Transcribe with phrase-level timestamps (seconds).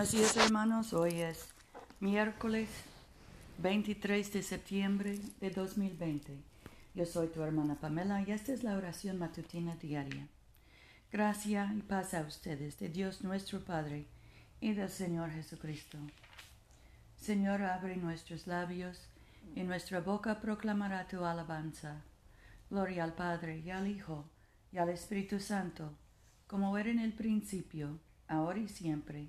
[0.00, 1.50] Buenos días hermanos, hoy es
[2.00, 2.70] miércoles
[3.58, 6.38] 23 de septiembre de 2020.
[6.94, 10.26] Yo soy tu hermana Pamela y esta es la oración matutina diaria.
[11.12, 14.06] Gracia y paz a ustedes de Dios nuestro Padre
[14.58, 15.98] y del Señor Jesucristo.
[17.18, 19.06] Señor, abre nuestros labios
[19.54, 22.00] y nuestra boca proclamará tu alabanza.
[22.70, 24.24] Gloria al Padre y al Hijo
[24.72, 25.92] y al Espíritu Santo,
[26.46, 29.28] como era en el principio, ahora y siempre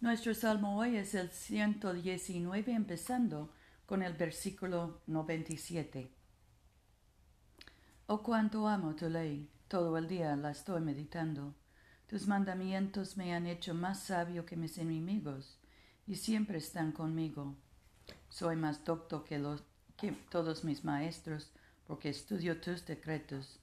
[0.00, 3.52] Nuestro salmo hoy es el 119, empezando
[3.84, 6.12] con el versículo 97.
[8.06, 11.52] Oh cuánto amo tu ley, todo el día la estoy meditando.
[12.06, 15.58] Tus mandamientos me han hecho más sabio que mis enemigos,
[16.06, 17.56] y siempre están conmigo.
[18.28, 19.64] Soy más docto que, los,
[19.96, 21.50] que todos mis maestros,
[21.88, 23.58] porque estudio tus decretos.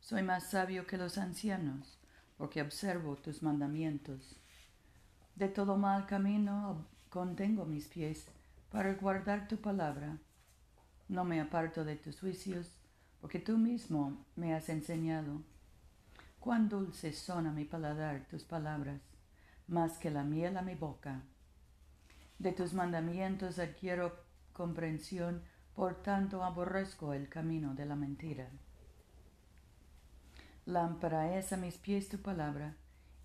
[0.00, 1.96] Soy más sabio que los ancianos,
[2.36, 4.34] porque observo tus mandamientos.
[5.40, 8.26] De todo mal camino contengo mis pies
[8.70, 10.18] para guardar tu palabra.
[11.08, 12.76] No me aparto de tus juicios,
[13.22, 15.40] porque tú mismo me has enseñado.
[16.40, 19.00] Cuán dulces son a mi paladar tus palabras,
[19.66, 21.22] más que la miel a mi boca.
[22.38, 25.42] De tus mandamientos adquiero comprensión,
[25.74, 28.50] por tanto aborrezco el camino de la mentira.
[30.66, 32.76] Lámpara es a mis pies tu palabra,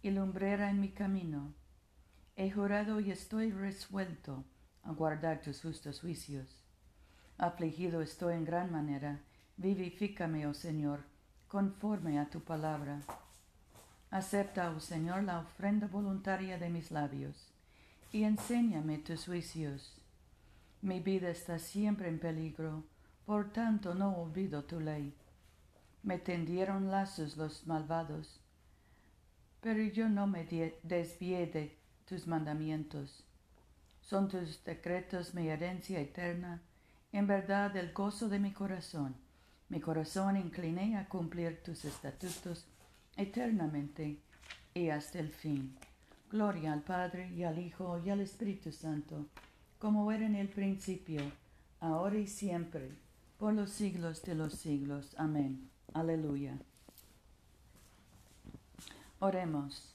[0.02, 1.54] y lumbrera en mi camino
[2.38, 4.44] He jurado y estoy resuelto
[4.84, 6.60] a guardar tus justos juicios.
[7.38, 9.22] Afligido estoy en gran manera,
[9.56, 11.00] vivifícame, oh Señor,
[11.48, 13.02] conforme a tu palabra.
[14.12, 17.54] Acepta, oh Señor, la ofrenda voluntaria de mis labios,
[18.12, 19.94] y enséñame tus juicios.
[20.82, 22.84] Mi vida está siempre en peligro,
[23.26, 25.16] por tanto no olvido tu ley.
[26.04, 28.42] Me tendieron lazos los malvados,
[29.62, 30.44] pero yo no me
[30.84, 33.24] desvié de tus mandamientos.
[34.02, 36.62] Son tus decretos mi herencia eterna,
[37.12, 39.16] en verdad el gozo de mi corazón.
[39.70, 42.66] Mi corazón incliné a cumplir tus estatutos
[43.18, 44.20] eternamente
[44.74, 45.76] y hasta el fin.
[46.30, 49.26] Gloria al Padre y al Hijo y al Espíritu Santo,
[49.80, 51.22] como era en el principio,
[51.80, 52.92] ahora y siempre,
[53.40, 55.16] por los siglos de los siglos.
[55.18, 55.70] Amén.
[55.94, 56.58] Aleluya.
[59.20, 59.95] Oremos.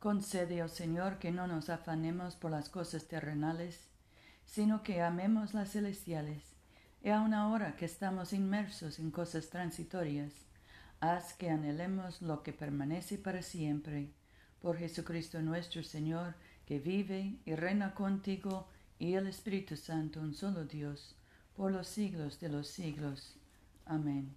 [0.00, 3.90] Concede, oh Señor, que no nos afanemos por las cosas terrenales,
[4.46, 6.42] sino que amemos las celestiales,
[7.02, 10.32] y aun ahora que estamos inmersos en cosas transitorias,
[11.00, 14.10] haz que anhelemos lo que permanece para siempre,
[14.62, 16.34] por Jesucristo nuestro Señor,
[16.64, 21.14] que vive y reina contigo y el Espíritu Santo, un solo Dios,
[21.54, 23.36] por los siglos de los siglos.
[23.84, 24.34] Amén.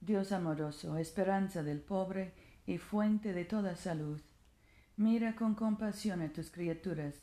[0.00, 4.20] Dios amoroso, esperanza del pobre y fuente de toda salud,
[4.96, 7.14] mira con compasión a tus criaturas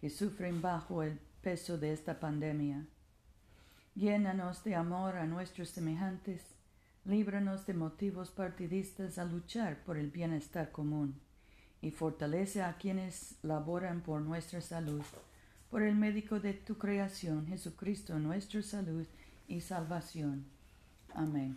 [0.00, 2.86] que sufren bajo el peso de esta pandemia.
[3.94, 6.42] Llénanos de amor a nuestros semejantes,
[7.04, 11.20] líbranos de motivos partidistas a luchar por el bienestar común
[11.80, 15.02] y fortalece a quienes laboran por nuestra salud,
[15.70, 19.06] por el médico de tu creación, Jesucristo, nuestra salud
[19.46, 20.44] y salvación.
[21.14, 21.56] Amén.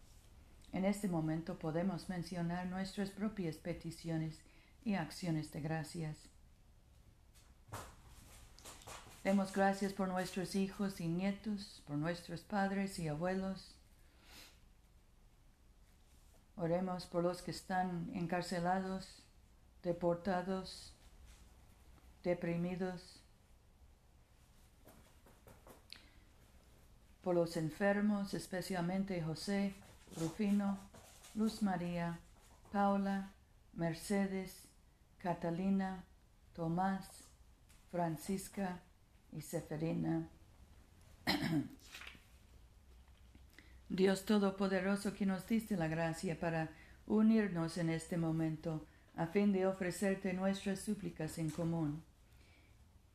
[0.73, 4.39] En este momento podemos mencionar nuestras propias peticiones
[4.85, 6.17] y acciones de gracias.
[9.23, 13.75] Demos gracias por nuestros hijos y nietos, por nuestros padres y abuelos.
[16.55, 19.23] Oremos por los que están encarcelados,
[19.83, 20.93] deportados,
[22.23, 23.21] deprimidos,
[27.23, 29.75] por los enfermos, especialmente José,
[30.17, 30.77] Rufino,
[31.35, 32.19] Luz María,
[32.71, 33.31] Paula,
[33.73, 34.67] Mercedes,
[35.19, 36.03] Catalina,
[36.53, 37.25] Tomás,
[37.91, 38.79] Francisca
[39.31, 40.27] y Seferina.
[43.89, 46.69] Dios Todopoderoso que nos diste la gracia para
[47.07, 48.85] unirnos en este momento
[49.15, 52.01] a fin de ofrecerte nuestras súplicas en común,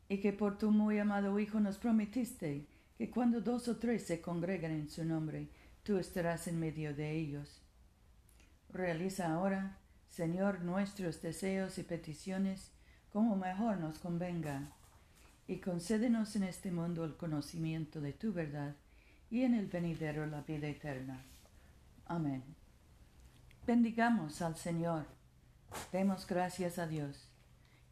[0.08, 2.66] y que por tu muy amado Hijo nos prometiste
[2.98, 5.48] que cuando dos o tres se congregan en su nombre,
[5.86, 7.62] tú estarás en medio de ellos.
[8.70, 9.78] Realiza ahora,
[10.08, 12.72] Señor, nuestros deseos y peticiones
[13.12, 14.72] como mejor nos convenga,
[15.46, 18.74] y concédenos en este mundo el conocimiento de tu verdad
[19.30, 21.22] y en el venidero la vida eterna.
[22.06, 22.42] Amén.
[23.64, 25.06] Bendigamos al Señor.
[25.92, 27.28] Demos gracias a Dios.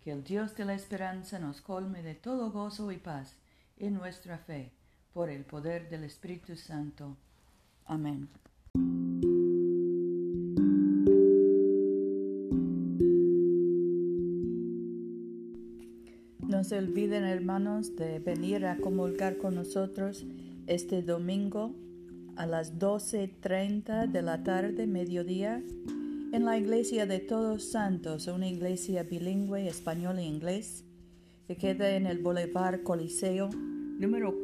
[0.02, 3.36] Que el Dios de la esperanza nos colme de todo gozo y paz
[3.76, 4.72] en nuestra fe
[5.12, 7.16] por el poder del Espíritu Santo.
[7.86, 8.28] Amén.
[16.46, 20.24] No se olviden, hermanos, de venir a comulgar con nosotros
[20.66, 21.74] este domingo
[22.36, 25.62] a las 12.30 de la tarde, mediodía,
[26.32, 30.84] en la iglesia de Todos Santos, una iglesia bilingüe español e inglés,
[31.46, 33.50] que queda en el Boulevard Coliseo,
[33.98, 34.43] número